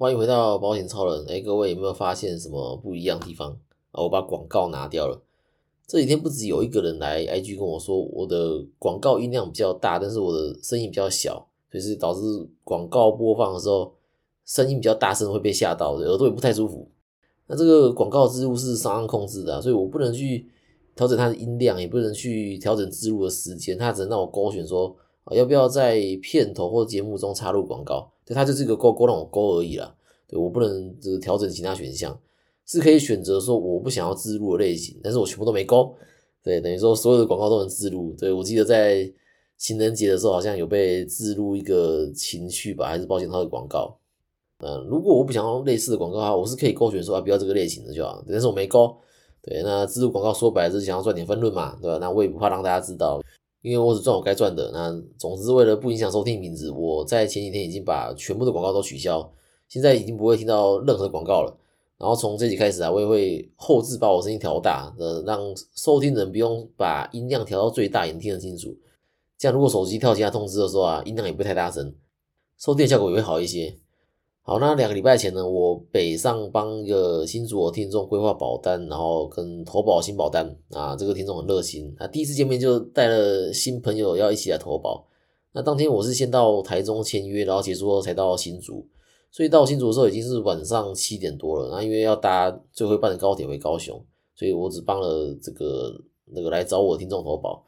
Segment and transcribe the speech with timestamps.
[0.00, 1.26] 欢迎回到保险超人。
[1.28, 3.50] 哎，各位有没有发现什么不一样的地方
[3.92, 4.02] 啊？
[4.02, 5.20] 我把广告拿掉了。
[5.86, 12.20] 这几天不止有一个人来 IG 跟我说，我的广告音量比较大，但是我的声音比较小，所以是导致
[12.64, 13.92] 广告播放的时候
[14.46, 16.88] 声音比较大声会被吓到的，耳朵也不太舒服。
[17.46, 20.48] 那这个广告植入是商岸控制的，所以我不能去
[20.96, 28.10] 调整它的音量，也不能去调整植入的时间，它只能让我勾选说啊要不要在片头或节目中插入广告。
[28.30, 29.92] 对，它就是一个勾勾让我勾而已啦。
[30.28, 32.16] 对我不能这个调整其他选项，
[32.64, 35.92] 是可以选择说我不想要自录的类型，但是我全部都没勾。
[36.40, 38.14] 对，等于说所有的广告都能自录。
[38.16, 39.12] 对我记得在
[39.56, 43.98] 情人节的时候好像有被自录一个情绪吧，还是保险套的广告。
[44.58, 48.96] 嗯，如果我不想要类似的广告的话，我是可以勾选说啊不要这个类型的就好，但是我没勾。
[49.42, 51.98] 对，那自录广告说白了是想要赚点分润嘛，对吧？
[51.98, 53.20] 那我也不怕让大家知道，
[53.62, 54.70] 因为我只赚我该赚的。
[54.72, 59.32] 那总之为了不影响收听品质，我在前几天已经把全部的广告都取消，
[59.68, 61.56] 现在已经不会听到任何广告了。
[61.98, 68.74] 然后从这集开始啊，我也会后置把我声音调大，呃，让收听人不用把音量调到最大也能听得清楚。
[69.36, 71.94] 这样如果手机跳其他通知的时候啊，音量也不会太大声，
[72.58, 73.76] 收听效果也会好一些。
[74.42, 85.06] 好，那两个礼拜前呢，我北上帮一个新主的听众规划保单，然后跟投保新保单啊，这个听众很热心，他第一次见面就带了新朋友要一起来投保。
[85.52, 88.84] 那当天我是先到台中签约，然后结束后才到新竹，
[89.30, 91.68] 所以到新竹的时候已经是晚上七点多了。
[91.70, 94.02] 那因为要搭最后一班的高铁回高雄，
[94.34, 95.92] 所以我只帮了这个
[96.24, 97.62] 那个来找我的听众投保，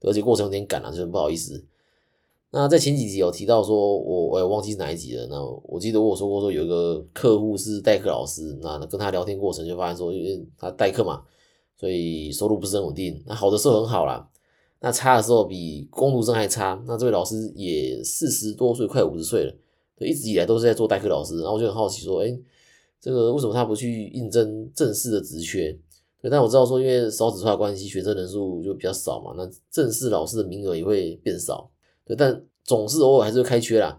[0.00, 1.64] 而且过程有点赶啊，就很不好意思。
[2.56, 5.26] 那在前几集有提到说，我我也忘记是哪一集了。
[5.26, 11.20] 那我记得我说过说有一个客户是代课老师，那跟他聊天过程就发现说，因为他代课嘛，
[11.76, 13.20] 所以收入不是很稳定。
[13.26, 14.30] 那好的时候很好啦，
[14.78, 16.80] 那差的时候比工读生还差。
[16.86, 19.52] 那这位老师也四十多岁，快五十岁了，
[19.98, 21.38] 就一直以来都是在做代课老师。
[21.38, 22.38] 然后我就很好奇说，哎，
[23.00, 25.76] 这个为什么他不去应征正式的职缺？
[26.22, 31.68] 对，但我知道说，因为少子化关系，学生人数就比较少嘛，那正式老师的名额也会变少。
[32.06, 33.98] 对，但总是偶尔还是会开缺啦。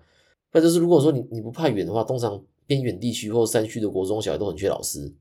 [0.51, 5.13] 那就是如果说你你不怕远的话，通常偏远地区或山区的国中小孩都很缺老师。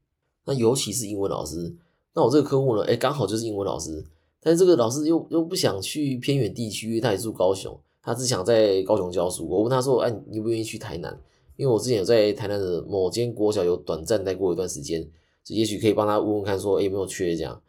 [0.45, 1.75] 那尤其是英文老师。
[2.15, 4.05] 那我这个客户呢，哎，刚好就是英文老师。
[4.41, 9.49] 但是这个老师又又不想去偏远地区，他也住高雄，他只想在高雄教书。
[9.49, 11.19] 我问他说，哎，你不愿意去台南？
[11.57, 15.03] 因为我之前有在台南的某间国小有短暂待过一段时间，
[15.43, 17.61] 就也许可以帮他问问看，说，哎，有没有缺这样。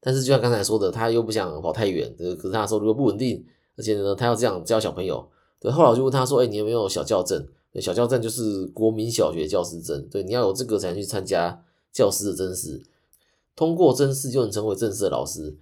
[0.00, 3.42] 但是就像刚才说的，他又不想跑太远，可是他说如果不稳定。
[3.76, 5.28] 而且呢，他要这样教小朋友。
[5.60, 7.46] 对，后来我就问他说：“哎，你有没有小教证？
[7.80, 10.06] 小教证就是国民小学教师证。
[10.10, 12.82] 对，你要有这个才能去参加教师的甄试，
[13.56, 15.56] 通过甄试就能成为正式的老师。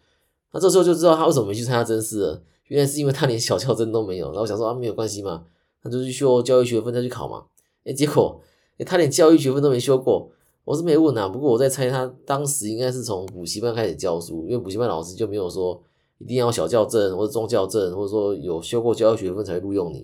[0.52, 2.42] 那这时候就知道他为什么没去参加甄试了。
[2.68, 4.26] 原来是因为他连小教证都没有。
[4.28, 5.44] 然后我想说啊，没有关系嘛，
[5.82, 7.44] 那就去修教育学分再去考嘛。
[7.84, 8.40] 哎，结果
[8.78, 10.30] 哎，他连教育学分都没修过。
[10.64, 15.82] 我是没问啊，不过我在猜他当时应该是从补习班开始教书，因为补习班老师就没有说。
[16.20, 20.00] 一定要小教证或者中教证，或者说有修过教育学分才会录用你。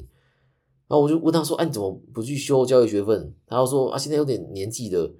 [0.88, 5.12] 然后我就问他说：“哎，你怎么不去修教育学分？”他说：“啊，现在有点年纪了，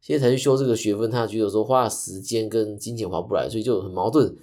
[0.00, 4.36] 现在才去修这个学分，他觉得说花时间跟金钱划不来，所以就很矛盾。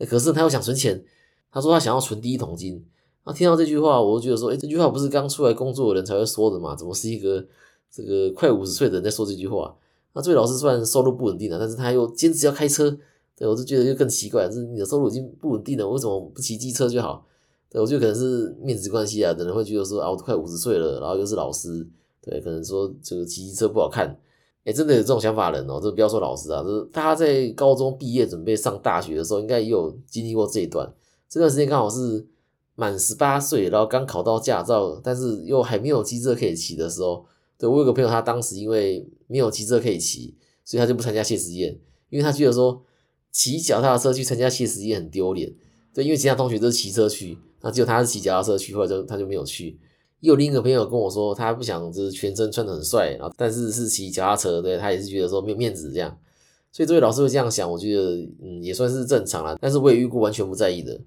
[0.00, 1.04] 可是他又想存钱，
[1.50, 2.84] 他说他想要存第一桶金。
[3.24, 6.76] 那听到这句话，我就觉得说：，哎，这句话不是刚出来工作的人才会说的吗？
[6.76, 7.44] 怎么是一个
[7.90, 9.74] 这个快五十岁的人在说这句话？
[10.12, 12.96] 那这位老师虽然收入不稳定了，但是他又坚持要开车。”
[13.36, 17.22] 对，我就觉得就更奇怪，就是你的收入已经不稳定了，为什么不骑机车就好？
[17.68, 21.86] 对，我觉得可能是面子关系啊，可能会觉得说啊，我都快五十岁了，然后又是老师，
[22.22, 24.18] 对，可能说这个骑机车不好看。
[24.64, 30.90] 哎，真的有这种想法的人哦，这不要说老师啊，就是大家在高中毕业准备上大学的时候，应该也有经历过这一段。
[31.28, 32.26] 这段时间刚好是
[32.74, 37.26] 满十八岁，然后刚考到驾照，但是又还没有机车可以骑的时候。
[37.58, 42.80] 对我有个朋友，他当时因为没有机车可以骑，所以他就不参加谢师宴，因为他觉得说。
[43.36, 45.52] 骑脚踏车去参加谢师宴很丢脸，
[45.92, 49.78] 对，因为其他同学都是骑车去，那只有他是骑脚踏车去，或者就他就没有去。
[50.20, 56.18] 又另一个朋友跟我说，他不想就是全身穿的很帅，然后但是是骑脚踏车，对他也是觉得说没有面子这样。
[56.72, 59.54] 所以这位老师会这样想，我觉得嗯也算是正常啦。
[59.60, 60.98] 但是我也遇过完全不在意的。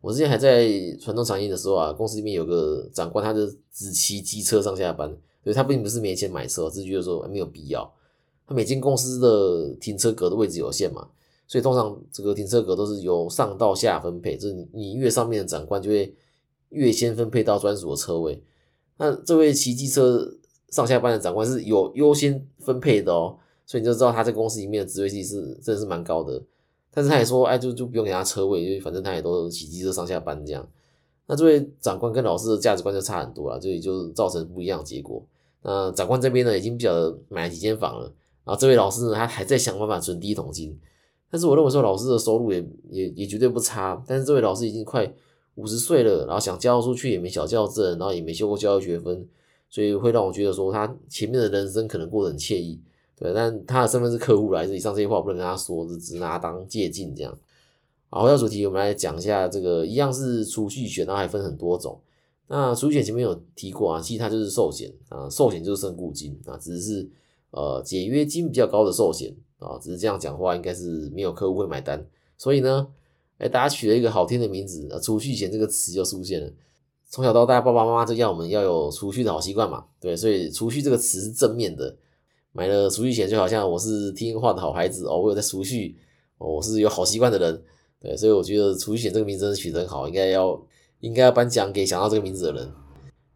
[0.00, 0.68] 我之前还在
[1.00, 5.08] 传统产业的时候啊，公司里面有个长官，他就只骑机车上下班，
[5.44, 7.88] 所以他并不是没钱买车，只是觉得说没有必要。
[8.44, 11.06] 他每间公司的停车格的位置有限嘛。
[11.46, 16.14] 所以通常这个停车格都是由上到下分配，就是你越上面的长官就会
[16.70, 18.42] 越先分配到专属的车位。
[18.98, 20.36] 那这位骑机车
[20.70, 26.42] 上下班的长官是有优先分配的哦，所以你就知道他在公司里面的职位是真的是蛮高的。
[26.90, 30.66] 但是他也说，哎，就就不用给他车位，因为反正他也都骑机车上下班这样。
[31.26, 35.22] 那这位长官跟老师的价值观就差很多了，所以就造成不一样的结果。
[35.62, 38.04] 那长官这边呢，已经比较买了几间房了，
[38.44, 40.78] 然后这位老师呢，他还在想办法存第一桶金。
[41.36, 44.02] 但是我认为说，老师的收入也也也绝对不差。
[44.06, 45.06] 但是这位老师已经快
[45.56, 49.28] 五十岁了，然后想教出去也没小教证，然后也没修过教育学分，
[49.68, 52.80] 所以会让我觉得说，他前面的人生可能过得很惬意。
[53.18, 57.38] 对，但他的身份是客户来自，以上这些话我不能跟他说，只只拿当借鉴这样。
[58.08, 62.00] 好，回到主题，我们来讲一下这个，一样是储蓄险，然后还分很多种。
[62.48, 67.06] 那储蓄险前面有提过啊，其实它就是寿险啊，寿险就是身故金啊，只是
[67.50, 72.06] 呃解约金比较高的寿险啊，只是这样讲话应该是没有客户会买单。
[72.36, 72.86] 所以呢，
[73.38, 76.52] 哎，大家取了一个好听的名字，储蓄险这个词就出现了。
[77.08, 81.96] 从小到大，爸爸妈妈就要我们要有储蓄的好习惯嘛，对，所以储蓄这个词是正面的。
[82.52, 85.96] 买了储蓄险就好像我是听话的好孩子哦，我有在储蓄
[86.38, 87.62] 哦，我是有好习惯的人。
[88.00, 90.60] 对，所以我觉得储蓄险这个名字取得很好，应该要
[91.00, 92.72] 应该要颁奖给想到这个名字的人。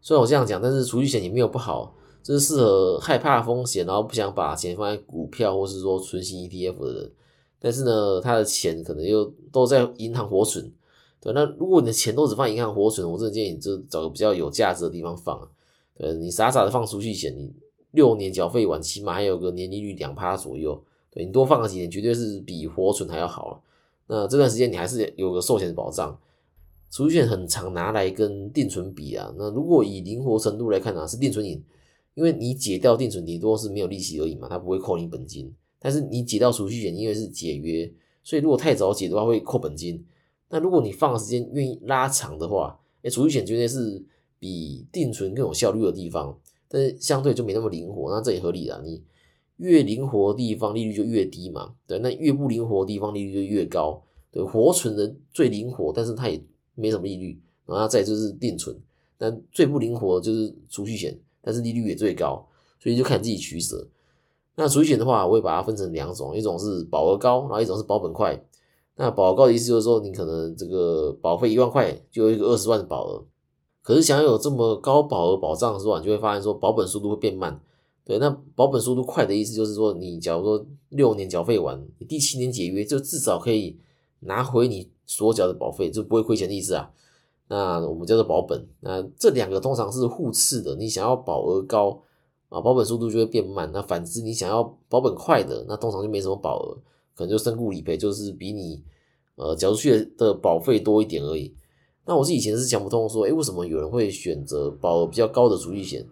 [0.01, 7.11] 虽然我这样讲，但是储蓄险也没有不好，这是适合害怕风险，然后不想把钱放在股票或是说存型 ETF 的人。
[7.59, 10.71] 但是呢，他的钱可能又都在银行活存。
[11.19, 15.47] 对，那如果你的钱都只放银行活存，我真的建议你就找个比较有价值的地方放。
[15.95, 17.53] 对，你傻傻的放储蓄险，你
[17.91, 20.81] 六年缴费完，起码还有个年利率两趴左右。
[21.11, 23.61] 对你多放个几年，绝对是比活存还要好。
[24.07, 26.17] 那这段时间你还是有个寿险的保障，
[26.89, 29.31] 储蓄险很常拿来跟定存比啊。
[29.37, 31.61] 那如果以灵活程度来看呢，是定存赢，
[32.13, 35.53] 因为你解掉定存顶多是没有利息而已嘛，它不会扣你本金。
[35.79, 37.91] 但是你解掉储蓄险，因为是解约，
[38.23, 40.05] 所以如果太早解的话会扣本金。
[40.49, 44.03] 那如果你放的时间愿意拉长的话，哎，储蓄险绝对是
[44.39, 46.37] 比定存更有效率的地方，
[46.67, 48.11] 但是相对就没那么灵活。
[48.11, 49.01] 那这也合理啊，你。
[49.57, 56.43] 越灵活的地方利率就越低嘛，对，那越不灵活的地方利率就越高，对，活存的最灵活，但是它也
[56.73, 58.75] 没什么利率，然后再就是定存，
[59.19, 62.47] 那最不灵活就是储蓄险，但是利率也最高，
[62.79, 63.87] 所以就看自己取舍。
[64.55, 68.39] 那储蓄险的话，我会把它分成两种，一种是保额高，然后一种是保本快。
[68.95, 73.23] 那保额高的意思就是说，你可能这个保费一万块就有一个二十万的保额，
[73.81, 77.59] 可是想要有这么高保额保障的时候，你就会发现说保本速度会变慢。
[78.03, 83.77] 对，那保本速度快的意思就是说，你假如说六年缴费完，你第七年解约，就至少可以
[84.19, 86.91] 拿回你所缴的保费，就不会亏钱的意思啊。
[87.51, 88.65] 那我们叫做保本。
[88.79, 92.01] 那这两个通常是互斥的，你想要保额高
[92.47, 93.69] 啊，保本速度就会变慢。
[93.73, 96.77] 那反之，你想要保本快的，那通常就没什么保额，
[97.13, 98.81] 可能就身故理赔，就是比你
[99.35, 101.53] 呃缴出去的保费多一点而已。
[102.05, 106.07] 那我是以前是想不通，说，诶为什么有人会选择保额比较高的储蓄险？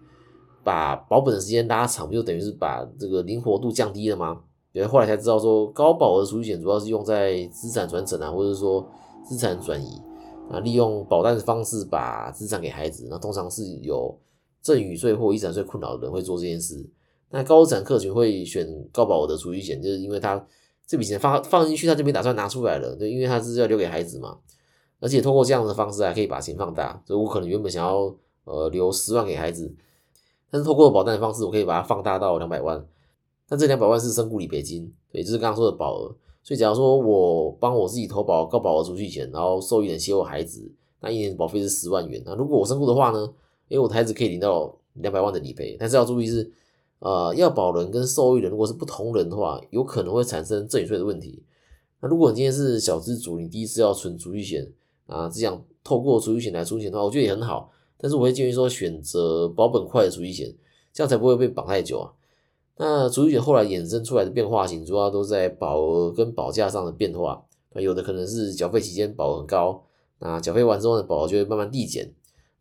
[0.61, 4.41] 把保本的时间拉长，不就等于是把这个灵活度降低了吗？
[4.73, 8.85] 对，后来才知道说，高保额储蓄险主要是用在资产传承啊，或者说
[9.23, 10.01] 资产转移
[10.49, 13.07] 啊，利用保单的方式把资产给孩子。
[13.09, 14.17] 那通常是有
[14.61, 16.85] 赠与税或遗产税困扰的人会做这件事。
[17.29, 20.43] 那高资产客群会选高保额的储蓄险，就是因为他
[20.87, 24.37] 这笔钱放放进去，他就没打算拿出来了，对，因为他是要留给孩子嘛。
[24.99, 28.13] 而且通过这样的方式还可以把钱放大，所以我可能原本想要
[28.45, 29.73] 呃留十万给孩子。
[30.49, 32.83] 但是透过保单的方式，我可以把它放大到两百万。
[33.47, 36.15] 但这两百万是身故理赔金，对，就是刚刚说的保额。
[36.41, 40.71] 所以假如说我帮我自己投保高保额储蓄险，然后受益人写我孩子，
[41.01, 42.21] 那一年保费是十万元。
[42.25, 43.33] 那如果我身故的话呢？
[43.67, 45.77] 因为我的孩子可以领到两百万的理赔。
[45.79, 46.51] 但是要注意是，
[46.97, 51.43] 呃，要保人跟受益人如果是不同人的话，有可能会产生赠与税的问题。
[52.01, 54.67] 那如果你今天是小资主，你第一次要存储蓄险
[55.05, 57.69] 啊，这样透过储蓄险来出险的话，我觉得也很好。
[57.95, 60.51] 但是我会建议说选择保本快的储蓄险，
[60.91, 62.11] 这样才不会被绑太久啊。
[62.81, 67.43] 那储蓄险后来衍生出来的变化型，主要都在保额跟保价上的变化。
[67.75, 69.83] 有的可能是缴费期间保额高，
[70.19, 72.09] 那缴费完之后呢，保额就会慢慢递减。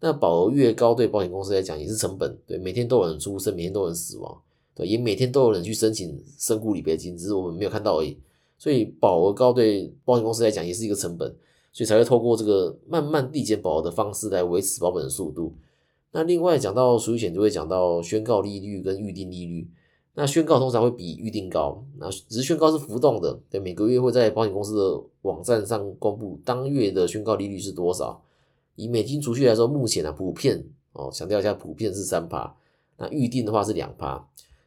[0.01, 2.37] 那保额越高，对保险公司来讲也是成本。
[2.49, 4.37] 对，每天都有人出生，每天都有人死亡，
[4.75, 8.19] 对，也每天都有人去申请身故理赔金，只是我们没有看到而已。
[8.59, 11.33] 所以保额高对保险公司来讲也是一个成本。
[11.73, 15.55] 所以才会透过这个慢慢递减保额的方式来维持保本的速度。
[16.11, 19.69] 那另外讲到储蓄险，就会讲到宣告利率跟预定利率。
[20.21, 28.21] 那宣告通常会比预定高，那只是宣告是浮动的，对，每个月会在保险公司的网站上公布当月的宣告利率是多少。
[28.75, 32.53] 以美金储蓄来说，目前呢普遍哦，强调一下，普遍是三趴。
[32.97, 34.17] 那预定的话是两趴，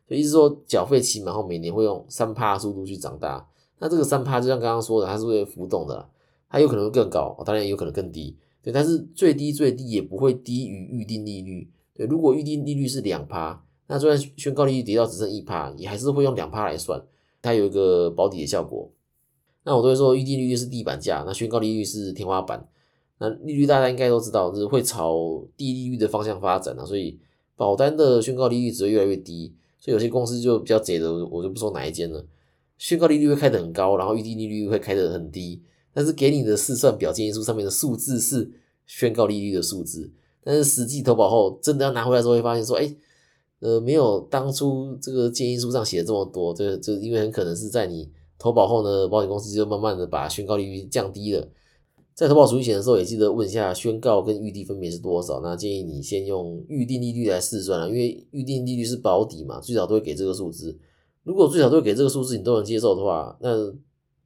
[0.08, 3.46] 所以意思说缴费期满后每年会用三趴速度去长大。
[3.80, 6.08] 那这个三趴就像刚刚说的，它是会浮动的。
[6.50, 13.62] 它有可能会更高，当然也有可能更低，对，但是最低最低也不会低于预定利率，对，如果预定利率是两趴，
[13.92, 17.04] 那就算宣告利率跌到只剩一趴，也还是会用两趴来算，
[17.42, 18.90] 它有一个保底的效果。
[19.66, 22.66] 那我都会说预定利率是地板价，那宣告利率是天花板。
[23.18, 27.20] 那利率大家应该都知道，是会朝低利率的方向发展的，所以
[27.58, 32.26] 保单的宣告利率只会越来越低，所以有些公司就比较贼的，我就不说哪一间了。
[32.78, 35.62] 宣告利率会开得很高，然后预定利率会开得很低，
[35.94, 38.50] 但是给你的试算表建议书上面的数字是
[38.88, 40.10] 宣告利率的数字，
[40.44, 42.96] 但是实际投保后真的要拿回来之后，会发现说，哎，
[43.62, 51.48] 呃，没有当初这个建议书上写的这么多，这这因为很可能是在你投保后呢，保险公司就慢慢的把宣告利率降低了。
[52.14, 55.40] 在投保储蓄险的时候，也记得问一下宣告跟预定分别是多少。
[55.42, 60.78] 那建议你先用预定利率来试算了，因为预定利率是保底嘛，最少都会给这个数字。
[61.24, 63.72] 如果最少都会给这个数字，你都能接受的话，那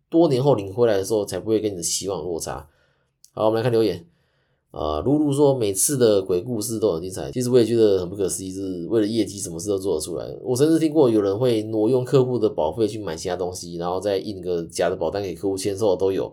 [0.09, 2.67] 多年后领回来的时候才不会跟你的期望落差。
[3.33, 4.05] 好，我们来看留言。
[4.75, 10.37] 啊，露露说每次的鬼故事都很精彩，其实我也觉得很不可思议，是为了业绩什么事都做得出来。
[10.43, 16.29] 我甚至听过有人会挪用客户的保费去买其他东西，然后再印个假的保单给客户签收都有。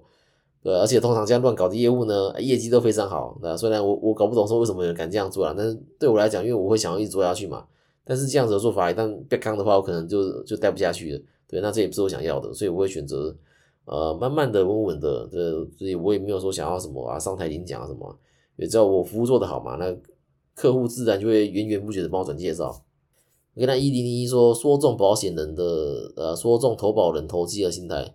[0.60, 3.38] 对，而且通常这样乱搞的业务呢，业绩都非常好。
[3.40, 7.64] 那虽然我我搞不懂说为什么有人敢这样做啦，但是对我来讲，因为我会想要一直做下去嘛。
[8.04, 11.20] 但是这样子的做法一旦被坑的话，我可能就就待不下去了。
[11.48, 13.32] 对，那这也不是我想要的，所以我会选择
[13.84, 15.28] 呃慢慢的、稳稳的。
[15.30, 18.16] 这所以我也没有说想要什么啊上台领奖啊什么，
[18.56, 19.96] 也知道我服务做得好嘛，那
[20.54, 22.84] 客户自然就会源源不绝的帮我转介绍。
[23.54, 28.14] 我跟他一零零一说，说中保险人的呃，说中投保人投机的心态。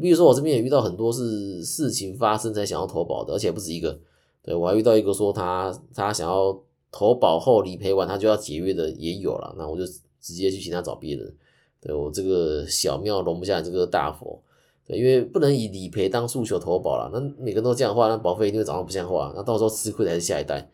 [0.00, 3.98] 比如说，我这边也遇到很多是事情发生才想要投保的，而且不止一个。
[4.42, 6.56] 对我还遇到一个说他他想要
[6.92, 9.84] 投保后理赔完他就要解约的也有了，那我就
[10.20, 11.34] 直接去请他找别人。
[11.80, 14.40] 对我这个小庙容不下这个大佛，
[14.88, 17.10] 对，因为不能以理赔当诉求投保了。
[17.12, 20.68] 那每个人都这样的话，那保费一定会涨到不像话，那到时候吃亏的还是下一代。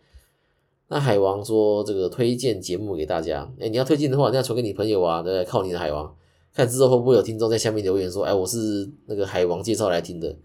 [0.89, 6.15] 那海王说这个推荐节目给大家，哎，你要推荐的话，你要传给你朋友啊，对不对，靠你的海王。
[6.53, 10.37] 看之后会不会有听众在下面留言说：“哎，我是那个海王介绍来听的，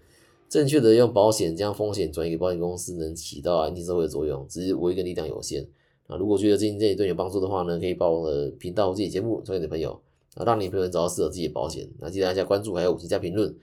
[0.49, 4.43] 正确的用保险将风险转移给保险公司，能起到安定社会的作用。
[4.47, 5.67] 只是我一个力量有限
[6.07, 6.17] 啊。
[6.17, 10.01] 如果觉得这这里对你有帮助的话呢，可以把我的频道或自己节目传给你的朋友
[10.35, 11.89] 啊，让你朋友找到适合自己的保险。
[11.99, 13.55] 那记得大家关注，还有五星加评论。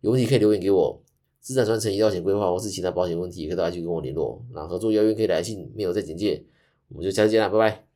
[0.00, 1.00] 有问题可以留言给我。
[1.40, 4.44] 资产传承、医疗险规划或是其他保险问题，也可以大家去跟我联络。
[4.52, 6.44] 那合作邀约可以来信，没有再简介。
[6.88, 7.89] 我们就下次见啦，拜拜。